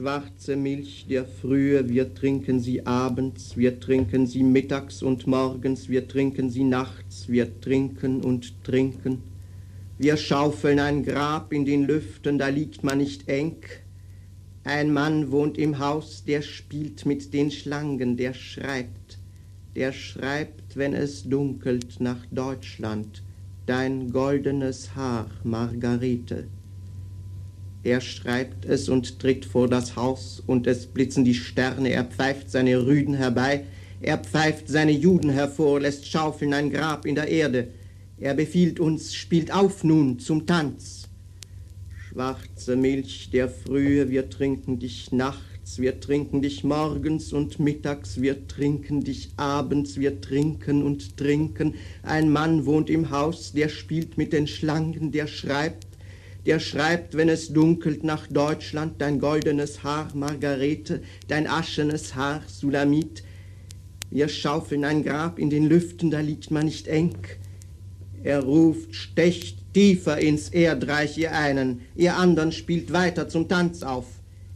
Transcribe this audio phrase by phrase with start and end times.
[0.00, 6.08] Schwarze Milch der Frühe, wir trinken sie abends, wir trinken sie mittags und morgens, wir
[6.08, 9.18] trinken sie nachts, wir trinken und trinken.
[9.98, 13.58] Wir schaufeln ein Grab in den Lüften, da liegt man nicht eng.
[14.64, 19.18] Ein Mann wohnt im Haus, der spielt mit den Schlangen, der schreibt,
[19.76, 23.22] der schreibt, wenn es dunkelt nach Deutschland,
[23.66, 26.48] dein goldenes Haar, Margarete.
[27.82, 32.50] Er schreibt es und tritt vor das Haus, und es blitzen die Sterne, er pfeift
[32.50, 33.64] seine Rüden herbei,
[34.02, 37.68] er pfeift seine Juden hervor, lässt schaufeln ein Grab in der Erde.
[38.18, 41.08] Er befiehlt uns, spielt auf nun zum Tanz.
[42.08, 48.46] Schwarze Milch der Frühe, wir trinken dich nachts, wir trinken dich morgens und mittags, wir
[48.46, 51.76] trinken dich abends, wir trinken und trinken.
[52.02, 55.89] Ein Mann wohnt im Haus, der spielt mit den Schlangen, der schreibt,
[56.46, 63.22] der schreibt, wenn es dunkelt nach Deutschland, dein goldenes Haar, Margarete, dein aschenes Haar, Sulamit.
[64.10, 67.16] Wir schaufeln ein Grab in den Lüften, da liegt man nicht eng.
[68.22, 74.06] Er ruft, stecht tiefer ins Erdreich, ihr einen, ihr andern spielt weiter zum Tanz auf.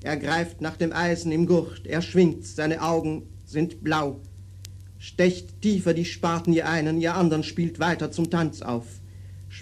[0.03, 4.21] Er greift nach dem Eisen im Gurt, er schwingt, seine Augen sind blau.
[4.99, 8.87] Stecht tiefer die Spaten, ihr einen, ihr andern spielt weiter zum Tanz auf.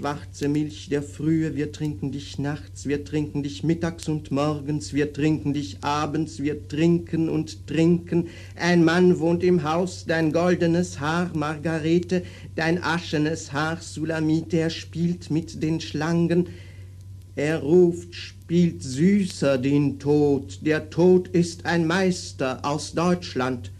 [0.02, 5.12] Schwarze Milch der Frühe, wir trinken dich nachts, wir trinken dich mittags und morgens, wir
[5.12, 8.26] trinken dich abends, wir trinken und trinken.
[8.56, 12.24] Ein Mann wohnt im Haus, dein goldenes Haar, Margarete,
[12.56, 16.48] dein aschenes Haar, Sulamite, er spielt mit den Schlangen.
[17.36, 23.70] Er ruft, spielt süßer den Tod, der Tod ist ein Meister aus Deutschland.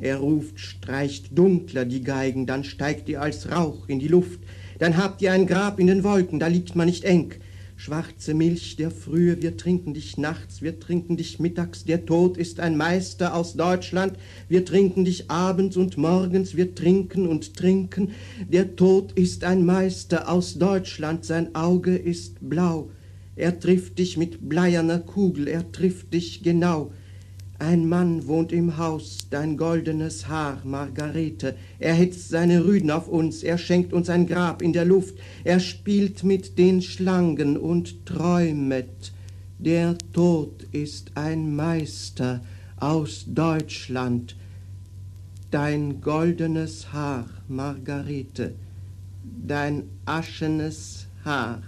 [0.00, 4.38] Er ruft, streicht dunkler die Geigen, dann steigt ihr als Rauch in die Luft.
[4.78, 7.34] Dann habt ihr ein Grab in den Wolken, da liegt man nicht eng.
[7.76, 12.60] Schwarze Milch der Frühe, wir trinken dich nachts, wir trinken dich mittags, der Tod ist
[12.60, 14.16] ein Meister aus Deutschland,
[14.48, 18.12] wir trinken dich abends und morgens, wir trinken und trinken,
[18.48, 22.90] der Tod ist ein Meister aus Deutschland, sein Auge ist blau,
[23.34, 26.92] er trifft dich mit bleierner Kugel, er trifft dich genau,
[27.58, 31.56] ein Mann wohnt im Haus, dein goldenes Haar, Margarete.
[31.78, 35.60] Er hetzt seine Rüden auf uns, er schenkt uns ein Grab in der Luft, er
[35.60, 39.12] spielt mit den Schlangen und träumet.
[39.58, 42.40] Der Tod ist ein Meister
[42.76, 44.36] aus Deutschland.
[45.50, 48.54] Dein goldenes Haar, Margarete,
[49.46, 51.62] dein aschenes Haar,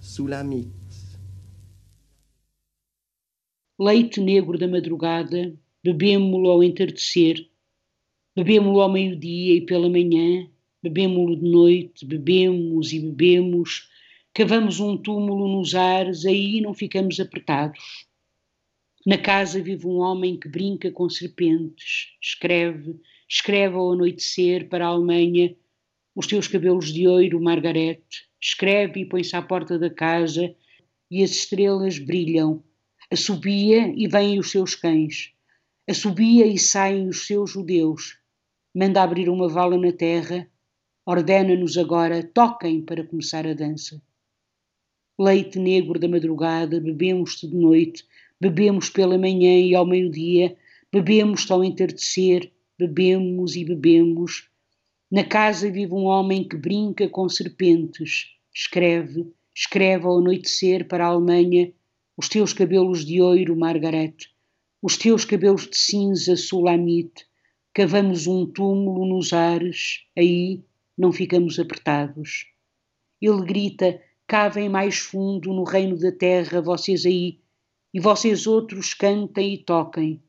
[0.00, 0.79] Sulamit.
[3.80, 7.48] Leite negro da madrugada, bebemo-lo ao entardecer,
[8.36, 10.46] bebemo-lo ao meio-dia e pela manhã,
[10.82, 13.88] bebemo-lo de noite, bebemos e bebemos,
[14.34, 18.06] cavamos um túmulo nos ares, aí não ficamos apertados.
[19.06, 24.90] Na casa vive um homem que brinca com serpentes, escreve, escreve ao anoitecer para a
[24.90, 25.56] Alemanha
[26.14, 28.02] os teus cabelos de ouro, Margaret,
[28.38, 30.54] escreve e põe-se à porta da casa
[31.10, 32.62] e as estrelas brilham
[33.12, 35.32] Assobia e vêm os seus cães.
[35.88, 38.16] Assobia e saem os seus judeus.
[38.72, 40.48] Manda abrir uma vala na terra.
[41.04, 44.00] Ordena-nos agora, toquem para começar a dança.
[45.18, 48.06] Leite negro da madrugada, bebemos-te de noite,
[48.40, 50.56] bebemos pela manhã e ao meio-dia,
[50.92, 54.48] bebemos-te ao entardecer, bebemos e bebemos.
[55.10, 61.08] Na casa vive um homem que brinca com serpentes, escreve, escreve ao anoitecer para a
[61.08, 61.72] Alemanha
[62.20, 64.14] os teus cabelos de ouro, Margaret,
[64.82, 67.26] os teus cabelos de cinza, Sulamite,
[67.72, 70.62] cavamos um túmulo nos ares, aí
[70.98, 72.44] não ficamos apertados.
[73.22, 77.40] Ele grita: cavem mais fundo no reino da terra, vocês aí,
[77.94, 80.22] e vocês outros cantem e toquem.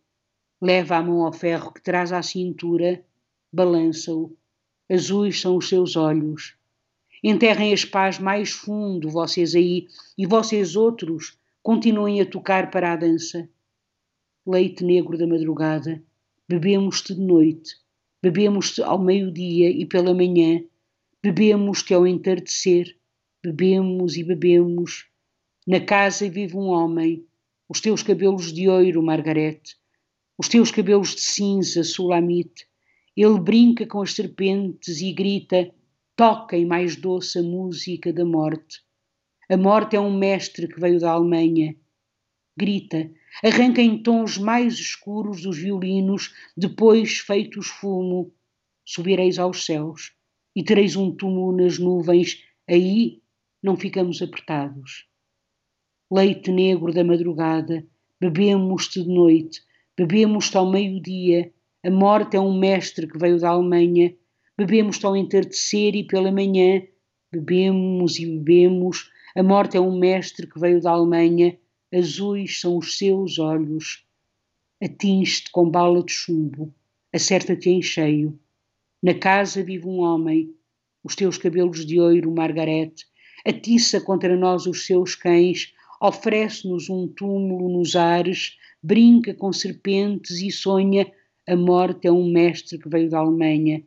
[0.61, 3.03] Leva a mão ao ferro que traz à cintura,
[3.51, 4.33] balança-o.
[4.89, 6.55] Azuis são os seus olhos.
[7.21, 12.95] Enterrem as pás mais fundo, vocês aí, e vocês outros, Continuem a tocar para a
[12.95, 13.47] dança.
[14.47, 16.03] Leite negro da madrugada,
[16.49, 17.75] bebemos-te de noite,
[18.19, 20.63] bebemos-te ao meio-dia e pela manhã,
[21.21, 22.97] bebemos-te ao entardecer,
[23.43, 25.05] bebemos e bebemos.
[25.67, 27.27] Na casa vive um homem,
[27.69, 29.75] os teus cabelos de ouro, Margarete,
[30.39, 32.65] os teus cabelos de cinza, Sulamite.
[33.15, 35.71] Ele brinca com as serpentes e grita:
[36.15, 38.81] toquem mais doce a música da morte.
[39.51, 41.75] A morte é um mestre que veio da Alemanha.
[42.57, 43.11] Grita,
[43.43, 48.33] arranca em tons mais escuros dos violinos, depois feitos fumo.
[48.85, 50.13] Subireis aos céus
[50.55, 53.21] e tereis um túmulo nas nuvens, aí
[53.61, 55.05] não ficamos apertados.
[56.09, 57.85] Leite negro da madrugada,
[58.21, 59.61] bebemos-te de noite,
[59.97, 61.53] bebemos-te ao meio-dia.
[61.83, 64.15] A morte é um mestre que veio da Alemanha.
[64.57, 66.81] Bebemos-te ao entardecer e pela manhã.
[67.29, 69.11] Bebemos e bebemos.
[69.35, 71.57] A morte é um mestre que veio da Alemanha.
[71.93, 74.05] Azuis são os seus olhos.
[74.81, 76.73] Atinge-te com bala de chumbo.
[77.13, 78.39] Acerta-te em cheio.
[79.01, 80.53] Na casa vive um homem.
[81.03, 83.05] Os teus cabelos de ouro, Margarete.
[83.45, 90.51] Atiça contra nós os seus cães oferece-nos um túmulo nos ares, brinca com serpentes e
[90.51, 91.11] sonha:
[91.47, 93.83] a morte é um mestre que veio da Alemanha.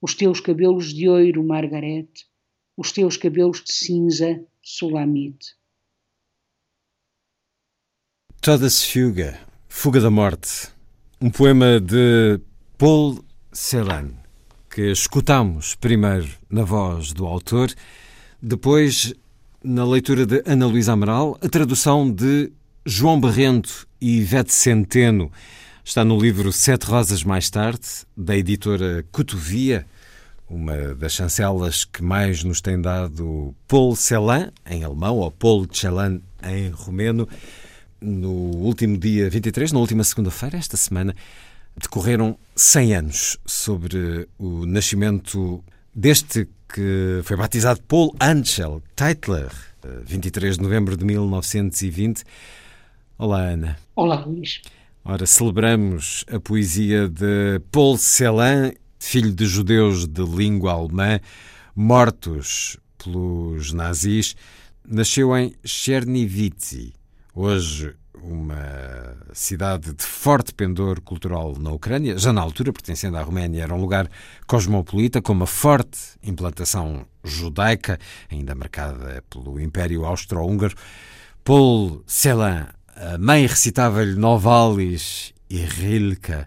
[0.00, 2.26] Os teus cabelos de ouro, Margarete,
[2.76, 5.56] os teus cabelos de cinza, Sulamite.
[8.40, 9.38] Todesfuga,
[9.68, 10.68] Fuga da Morte,
[11.20, 12.40] um poema de
[12.78, 14.12] Paul Celan,
[14.70, 17.72] que escutamos primeiro na voz do autor,
[18.40, 19.12] depois
[19.64, 22.52] na leitura de Ana Luísa Amaral, a tradução de
[22.86, 25.30] João Barrento e Ivete Centeno.
[25.84, 29.86] Está no livro Sete Rosas Mais Tarde, da editora Cotovia,
[30.52, 36.20] uma das chancelas que mais nos tem dado Paul Celan, em alemão, ou Paul Celan,
[36.42, 37.26] em romeno.
[38.00, 41.14] No último dia 23, na última segunda-feira, esta semana,
[41.76, 45.64] decorreram 100 anos sobre o nascimento
[45.94, 49.50] deste que foi batizado Paul Angel Teitler,
[50.04, 52.24] 23 de novembro de 1920.
[53.18, 53.78] Olá, Ana.
[53.94, 54.62] Olá, Luís.
[55.04, 58.72] Ora, celebramos a poesia de Paul Celan,
[59.02, 61.18] filho de judeus de língua alemã,
[61.74, 64.36] mortos pelos nazis.
[64.86, 66.94] Nasceu em Chernivice,
[67.34, 73.64] hoje uma cidade de forte pendor cultural na Ucrânia, já na altura pertencendo à Roménia,
[73.64, 74.08] era um lugar
[74.46, 77.98] cosmopolita com uma forte implantação judaica,
[78.30, 80.76] ainda marcada pelo Império Austro-Húngaro.
[81.42, 86.46] Paul Celan, a mãe recitava-lhe Novalis e Rilke,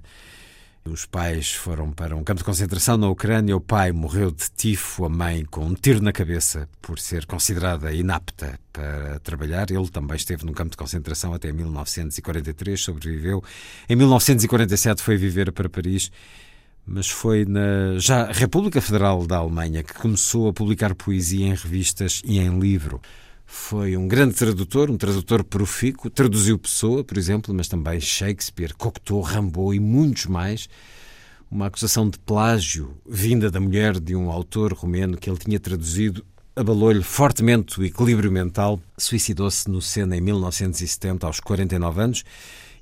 [0.87, 3.57] os pais foram para um campo de concentração na Ucrânia.
[3.57, 7.91] O pai morreu de tifo, a mãe com um tiro na cabeça por ser considerada
[7.91, 9.71] inapta para trabalhar.
[9.71, 13.43] Ele também esteve num campo de concentração até 1943, sobreviveu.
[13.89, 16.11] Em 1947 foi viver para Paris,
[16.85, 22.21] mas foi na já República Federal da Alemanha que começou a publicar poesia em revistas
[22.23, 23.01] e em livro.
[23.45, 26.09] Foi um grande tradutor, um tradutor profícuo.
[26.09, 30.67] Traduziu Pessoa, por exemplo, mas também Shakespeare, Cocteau, Rimbaud e muitos mais.
[31.49, 36.25] Uma acusação de plágio vinda da mulher de um autor romeno que ele tinha traduzido
[36.55, 38.79] abalou-lhe fortemente o equilíbrio mental.
[38.97, 42.23] Suicidou-se no Sena em 1970, aos 49 anos.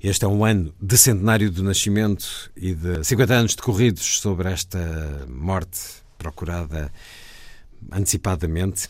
[0.02, 5.26] Este é um ano de centenário do nascimento e de 50 anos decorridos sobre esta
[5.28, 5.80] morte
[6.16, 6.92] procurada
[7.90, 8.88] antecipadamente.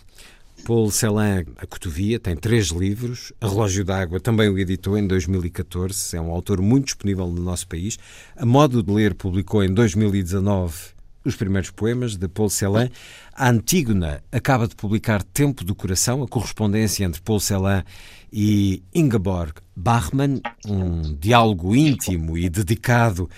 [0.64, 3.34] Paul Celan, A Cotovia, tem três livros.
[3.38, 6.16] A Relógio d'Água também o editou em 2014.
[6.16, 7.98] É um autor muito disponível no nosso país.
[8.34, 12.88] A Modo de Ler publicou em 2019 os primeiros poemas de Paul Celan.
[13.34, 17.84] A Antígona acaba de publicar Tempo do Coração, a correspondência entre Paul Celan
[18.32, 23.28] e Ingeborg Bachmann, um diálogo íntimo e dedicado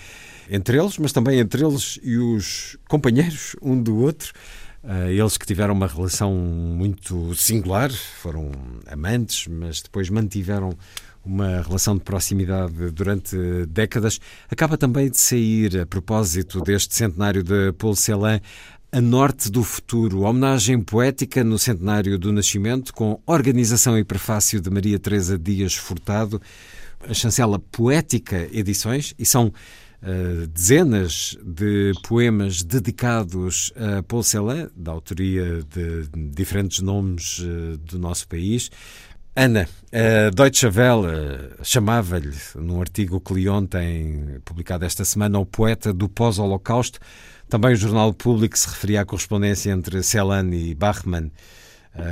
[0.49, 4.31] entre eles, mas também entre eles e os companheiros um do outro.
[4.87, 8.49] Uh, eles que tiveram uma relação muito singular, foram
[8.89, 10.77] amantes, mas depois mantiveram
[11.25, 13.35] uma relação de proximidade durante
[13.67, 14.17] décadas.
[14.49, 18.39] Acaba também de sair, a propósito deste centenário de Paul Celan,
[18.89, 24.69] A Norte do Futuro, homenagem poética no centenário do nascimento, com organização e prefácio de
[24.69, 26.41] Maria Teresa Dias Furtado,
[27.05, 29.51] a chancela Poética Edições, e são
[30.53, 38.27] dezenas de poemas dedicados a Paul Celan, da autoria de diferentes nomes uh, do nosso
[38.27, 38.69] país.
[39.35, 45.93] Ana, a Deutsche Welle chamava-lhe, num artigo que li ontem, publicado esta semana, o poeta
[45.93, 46.99] do pós-Holocausto.
[47.49, 51.31] Também o Jornal Público se referia à correspondência entre Celan e Bachmann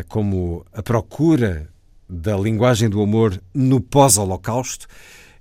[0.08, 1.70] como a procura
[2.08, 4.88] da linguagem do amor no pós-Holocausto.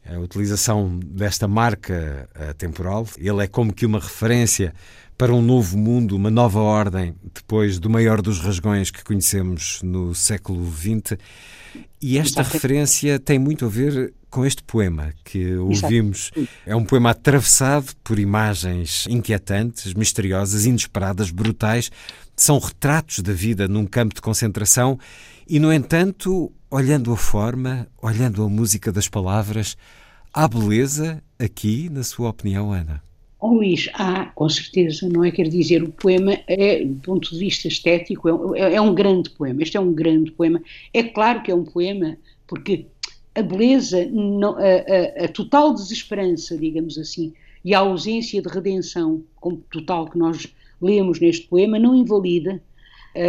[0.07, 3.07] A utilização desta marca temporal.
[3.17, 4.75] Ele é como que uma referência
[5.17, 10.15] para um novo mundo, uma nova ordem, depois do maior dos rasgões que conhecemos no
[10.15, 11.17] século XX.
[12.03, 12.55] E esta Exato.
[12.55, 16.33] referência tem muito a ver com este poema que ouvimos.
[16.35, 16.53] Exato.
[16.67, 21.91] É um poema atravessado por imagens inquietantes, misteriosas, inesperadas, brutais.
[22.37, 24.99] São retratos da vida num campo de concentração
[25.49, 29.77] e, no entanto, olhando a forma, olhando a música das palavras,
[30.33, 33.03] há beleza aqui, na sua opinião, Ana?
[33.39, 35.31] Oh, Luís, há, com certeza, não é?
[35.31, 39.63] Quer dizer, o poema, é, do ponto de vista estético, é, é, um grande poema.
[39.63, 40.63] Este é um grande poema.
[40.95, 42.87] É claro que é um poema, porque
[43.35, 49.23] a beleza, não, a, a, a, total desesperança, digamos assim, e a ausência de redenção
[49.37, 50.47] como total que nós
[50.81, 52.63] lemos neste poema, não invalida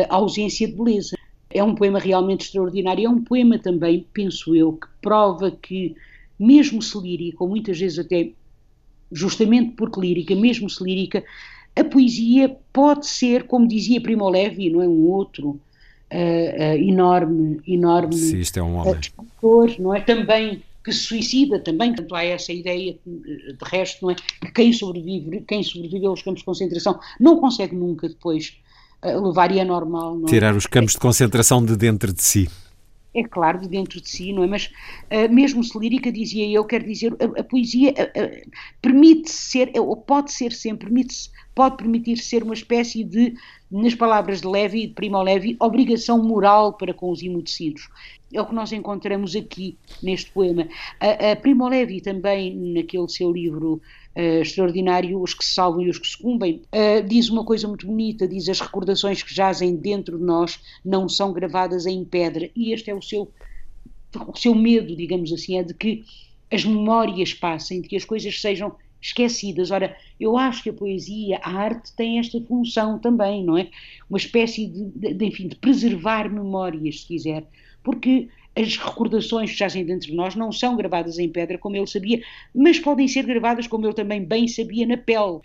[0.10, 1.16] a ausência de beleza.
[1.58, 3.06] É um poema realmente extraordinário.
[3.06, 5.96] É um poema também, penso eu, que prova que,
[6.38, 8.32] mesmo se lírico, muitas vezes até
[9.12, 11.24] justamente porque lírica, mesmo se lírica,
[11.76, 15.60] a poesia pode ser, como dizia Primo Levi, não é um outro uh,
[16.14, 19.00] uh, enorme, enorme Sim, isto é um homem.
[19.00, 24.12] escritor, não é também que se suicida também, portanto há essa ideia de resto, não
[24.12, 28.56] é, que quem sobrevive, quem sobrevive aos campos de concentração não consegue nunca depois
[29.06, 30.16] uh, levar e é normal.
[30.18, 30.30] Não é?
[30.30, 32.50] Tirar os campos de concentração de dentro de si
[33.16, 34.48] é claro, de dentro de si, não é?
[34.48, 34.70] Mas
[35.10, 39.72] uh, mesmo se lírica, dizia eu, quero dizer, a, a poesia uh, uh, permite ser,
[39.80, 43.34] ou pode ser sempre, permite pode permitir ser uma espécie de,
[43.72, 47.88] nas palavras de Levi, de Primo Levi, obrigação moral para com os imudecidos.
[48.36, 50.68] É o que nós encontramos aqui neste poema.
[51.00, 53.82] A, a Primo Levi também, naquele seu livro
[54.16, 57.88] uh, extraordinário, Os que se salvam e os que sucumbem, uh, diz uma coisa muito
[57.88, 62.74] bonita, diz as recordações que jazem dentro de nós não são gravadas em pedra, e
[62.74, 63.32] este é o seu,
[64.28, 66.04] o seu medo, digamos assim, é de que
[66.52, 69.72] as memórias passem, de que as coisas sejam esquecidas.
[69.72, 73.70] Ora, eu acho que a poesia, a arte tem esta função também, não é?
[74.10, 77.48] Uma espécie de, de enfim, de preservar memórias, se quiser,
[77.86, 81.86] porque as recordações que jazem dentro de nós não são gravadas em pedra, como ele
[81.86, 82.22] sabia,
[82.54, 85.40] mas podem ser gravadas, como ele também bem sabia, na pele.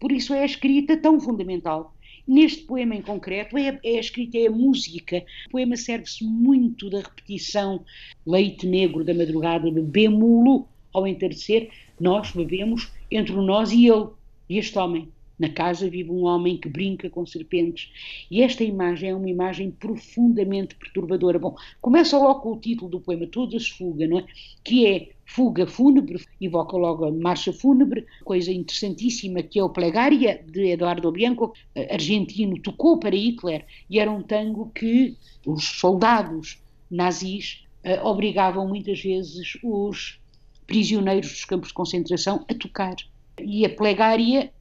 [0.00, 1.94] Por isso é a escrita tão fundamental.
[2.26, 5.24] Neste poema em concreto, é, é a escrita, é a música.
[5.48, 7.84] O poema serve-se muito da repetição.
[8.24, 11.68] Leite negro da madrugada, bebemo-lo ao entardecer.
[12.00, 14.06] Nós bebemos entre nós e ele,
[14.48, 15.08] e este homem.
[15.42, 17.90] Na casa vive um homem que brinca com serpentes.
[18.30, 21.36] E esta imagem é uma imagem profundamente perturbadora.
[21.36, 24.26] Bom, começa logo com o título do poema, Todas Fuga, não é?
[24.62, 30.44] Que é Fuga Fúnebre, evoca logo a Marcha Fúnebre, coisa interessantíssima que é o Plegária,
[30.48, 31.52] de Eduardo Bianco,
[31.90, 39.02] argentino, tocou para Hitler e era um tango que os soldados nazis uh, obrigavam muitas
[39.02, 40.20] vezes os
[40.68, 42.94] prisioneiros dos campos de concentração a tocar.
[43.40, 44.52] E a Plegária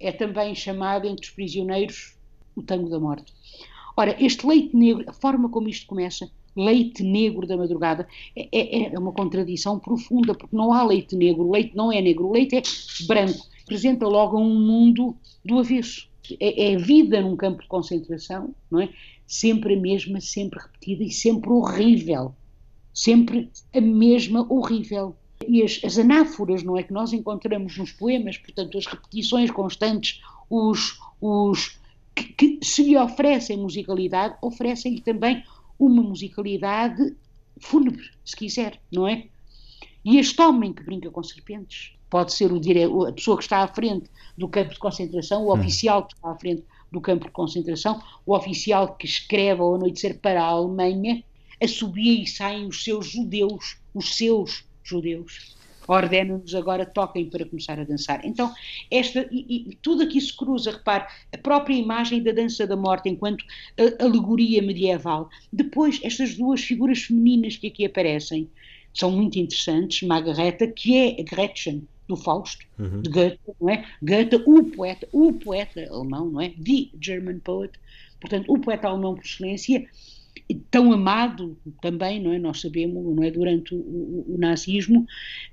[0.00, 2.16] é também chamado entre os prisioneiros
[2.54, 3.32] o tango da morte.
[3.96, 8.94] Ora, este leite negro, a forma como isto começa, leite negro da madrugada, é, é,
[8.94, 12.32] é uma contradição profunda, porque não há leite negro, o leite não é negro, o
[12.32, 12.62] leite é
[13.06, 16.08] branco, representa logo um mundo do avesso.
[16.40, 18.90] É, é vida num campo de concentração, não é?
[19.26, 22.34] Sempre a mesma, sempre repetida e sempre horrível.
[22.92, 28.36] Sempre a mesma horrível e as, as, anáforas, não é, que nós encontramos nos poemas,
[28.36, 31.78] portanto, as repetições constantes, os, os
[32.14, 35.44] que, que se lhe oferecem musicalidade, oferecem-lhe também
[35.78, 37.16] uma musicalidade
[37.60, 39.26] fúnebre, se quiser, não é?
[40.04, 42.84] E este homem que brinca com serpentes pode ser o dire...
[42.84, 45.58] a pessoa que está à frente do campo de concentração, o hum.
[45.58, 50.18] oficial que está à frente do campo de concentração, o oficial que escreve ao anoitecer
[50.18, 51.22] para a Alemanha,
[51.62, 55.56] assobia e saem os seus judeus, os seus judeus,
[55.88, 58.24] ordena-nos agora toquem para começar a dançar.
[58.24, 58.52] Então,
[58.90, 63.08] esta, e, e, tudo aqui se cruza, repare, a própria imagem da dança da morte
[63.08, 63.44] enquanto
[63.98, 65.30] alegoria medieval.
[65.52, 68.48] Depois, estas duas figuras femininas que aqui aparecem
[68.92, 70.06] são muito interessantes.
[70.06, 73.02] Margareta, que é a Gretchen do Fausto, uhum.
[73.02, 73.84] de Goethe, não é?
[74.02, 76.48] Goethe, o poeta, o poeta alemão, não é?
[76.50, 77.72] The German poet,
[78.20, 79.86] portanto, o poeta alemão por excelência,
[80.70, 82.38] tão amado também, não é?
[82.38, 83.30] Nós sabemos, não é?
[83.30, 85.06] Durante o, o, nazismo,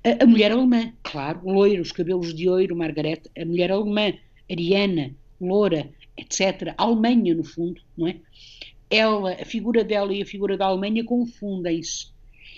[0.04, 4.14] a, a, mulher alemã, claro, loira, os cabelos de ouro, Margaret, a mulher alemã,
[4.50, 6.74] ariana, loura, etc.
[6.78, 8.18] A Alemanha, no fundo, não é?
[8.90, 12.08] Ela, a figura dela e a figura da Alemanha confundem-se.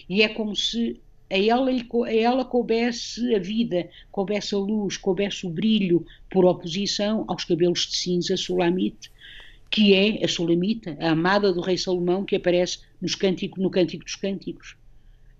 [0.09, 5.45] E é como se a ela, a ela coubesse a vida, coubesse a luz, coubesse
[5.45, 9.11] o brilho, por oposição aos cabelos de cinza Sulamite,
[9.69, 14.03] que é a Sulamita, a amada do rei Salomão, que aparece nos cântico, no Cântico
[14.03, 14.75] dos Cânticos,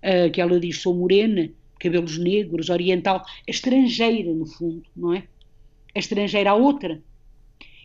[0.02, 5.24] uh, que ela diz, sou morena, cabelos negros, oriental, estrangeira no fundo, não é?
[5.94, 7.02] A estrangeira à outra.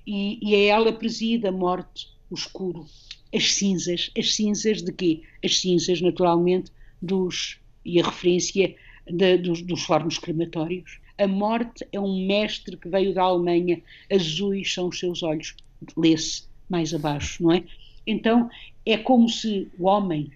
[0.05, 2.85] E, e a ela preside a morte, o escuro,
[3.33, 4.11] as cinzas.
[4.17, 5.21] As cinzas de quê?
[5.43, 6.71] As cinzas, naturalmente,
[7.01, 7.59] dos.
[7.85, 8.75] e a referência
[9.09, 10.99] de, dos, dos fornos crematórios.
[11.17, 13.81] A morte é um mestre que veio da Alemanha,
[14.11, 15.55] azuis são os seus olhos,
[15.97, 17.63] lê-se mais abaixo, não é?
[18.05, 18.49] Então
[18.85, 20.31] é como se o homem,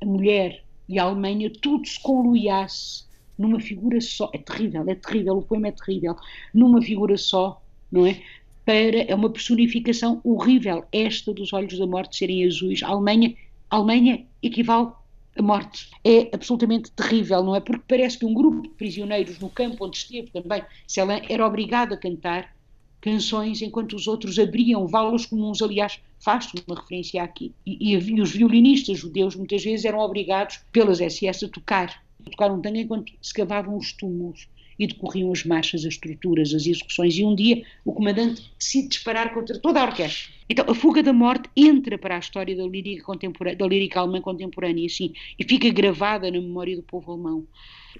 [0.00, 3.04] a mulher e a Alemanha tudo se conluiasse
[3.38, 4.30] numa figura só.
[4.34, 6.16] É terrível, é terrível, o poema é terrível.
[6.52, 8.20] Numa figura só, não é?
[8.64, 12.82] Para, é uma personificação horrível, esta dos olhos da morte serem azuis.
[12.82, 13.34] A Alemanha,
[13.70, 14.90] a Alemanha equivale
[15.38, 15.88] a morte.
[16.04, 17.60] É absolutamente terrível, não é?
[17.60, 21.94] Porque parece que um grupo de prisioneiros no campo onde esteve também, Celan, era obrigado
[21.94, 22.54] a cantar
[23.00, 25.62] canções enquanto os outros abriam valas comuns.
[25.62, 27.52] Aliás, faz uma referência aqui.
[27.64, 32.30] E, e, e, os violinistas judeus muitas vezes eram obrigados pelas SS a tocar, a
[32.30, 36.66] tocar um tango enquanto se cavavam os túmulos e decorriam as marchas, as estruturas, as
[36.66, 37.16] execuções.
[37.16, 40.32] E um dia o comandante decide disparar contra toda a orquestra.
[40.48, 43.12] Então, a fuga da morte entra para a história da lírica,
[43.56, 47.46] da lírica alemã contemporânea, assim, e fica gravada na memória do povo alemão.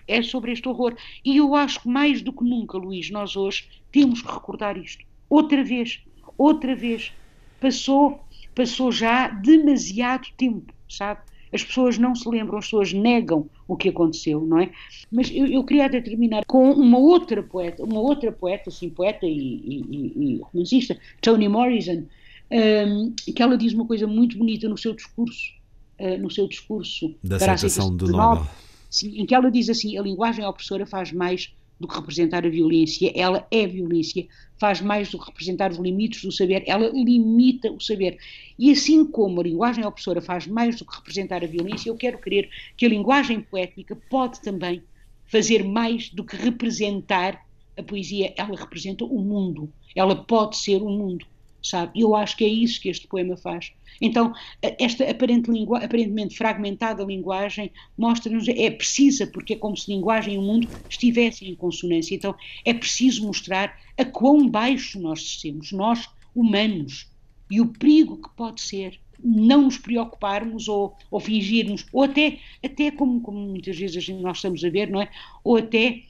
[0.06, 0.96] É sobre este horror.
[1.24, 5.04] E eu acho que mais do que nunca, Luís, nós hoje temos que recordar isto.
[5.28, 6.00] Outra vez,
[6.38, 7.12] outra vez.
[7.60, 8.20] Passou,
[8.54, 11.20] passou já demasiado tempo, sabe?
[11.52, 14.70] As pessoas não se lembram, as pessoas negam o que aconteceu, não é?
[15.10, 19.26] Mas eu, eu queria até terminar com uma outra poeta, uma outra poeta, assim, poeta
[19.26, 22.04] e, e, e romancista, Toni Morrison,
[22.50, 25.52] um, que ela diz uma coisa muito bonita no seu discurso,
[25.98, 28.46] uh, no seu discurso da para aceitação do Nobel,
[28.88, 32.48] sim, em que ela diz assim: a linguagem opressora faz mais do que representar a
[32.48, 34.26] violência, ela é violência,
[34.58, 38.18] faz mais do que representar os limites do saber, ela limita o saber.
[38.58, 42.18] E assim como a linguagem opressora faz mais do que representar a violência, eu quero
[42.18, 44.82] crer que a linguagem poética pode também
[45.26, 50.90] fazer mais do que representar a poesia, ela representa o mundo, ela pode ser o
[50.90, 51.24] mundo
[51.62, 52.00] sabe?
[52.00, 53.72] Eu acho que é isso que este poema faz.
[54.00, 60.38] Então, esta aparente aparentemente fragmentada linguagem mostra-nos, é precisa, porque é como se linguagem e
[60.38, 62.14] o mundo estivessem em consonância.
[62.14, 67.10] Então, é preciso mostrar a quão baixo nós descemos, nós, humanos,
[67.50, 72.90] e o perigo que pode ser não nos preocuparmos ou, ou fingirmos, ou até, até
[72.92, 75.10] como, como muitas vezes nós estamos a ver, não é?
[75.42, 76.02] Ou até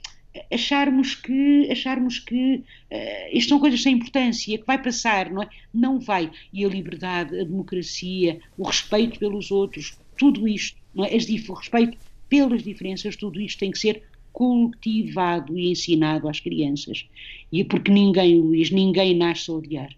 [0.53, 5.49] acharmos que, acharmos que uh, isto são coisas sem importância, que vai passar, não é?
[5.73, 6.31] Não vai.
[6.53, 11.09] E a liberdade, a democracia, o respeito pelos outros, tudo isto, não é?
[11.09, 11.99] O respeito
[12.29, 17.09] pelas diferenças, tudo isto tem que ser cultivado e ensinado às crianças.
[17.51, 19.91] E é porque ninguém, Luís, ninguém nasce a odiar,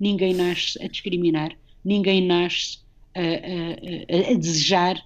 [0.00, 2.78] ninguém nasce a discriminar, ninguém nasce
[3.14, 5.00] a, a, a, a desejar,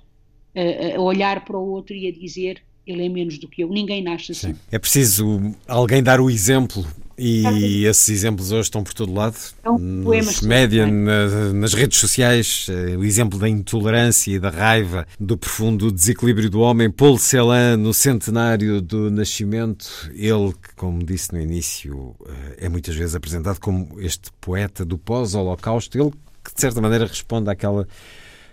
[0.96, 3.68] a olhar para o outro e a dizer ele é menos do que eu.
[3.68, 4.54] Ninguém nasce assim.
[4.54, 4.60] Sim.
[4.70, 6.86] É preciso alguém dar o exemplo
[7.18, 9.36] e esses exemplos hoje estão por todo lado.
[9.58, 15.04] Então, nos média, na, nas redes sociais, eh, o exemplo da intolerância e da raiva,
[15.18, 16.88] do profundo desequilíbrio do homem.
[16.88, 23.16] Paul Celan, no centenário do nascimento, ele como disse no início, eh, é muitas vezes
[23.16, 26.12] apresentado como este poeta do pós-holocausto, ele
[26.44, 27.86] que de certa maneira responde àquela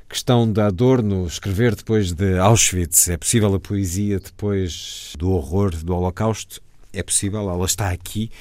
[0.09, 3.09] questão da Adorno escrever depois de Auschwitz.
[3.09, 6.61] É possível a poesia depois do horror do Holocausto?
[6.93, 8.31] É possível, ela está aqui.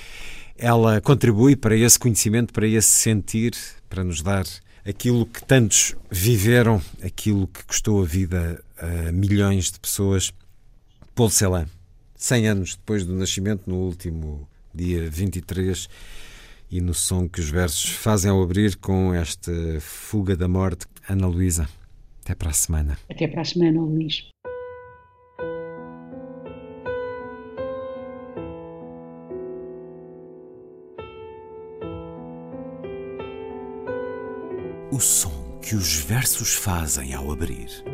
[0.57, 3.53] Ela contribui para esse conhecimento, para esse sentir,
[3.89, 4.45] para nos dar
[4.87, 10.31] aquilo que tantos viveram, aquilo que custou a vida a milhões de pessoas.
[11.15, 11.67] Paul Celan,
[12.17, 15.89] 100 anos depois do nascimento, no último dia 23,
[16.71, 20.87] e no som que os versos fazem ao abrir com esta fuga da morte.
[21.09, 21.69] Ana Luísa,
[22.23, 22.99] até para a semana.
[23.11, 24.29] Até para a semana, Luís.
[34.91, 37.94] O som que os versos fazem ao abrir.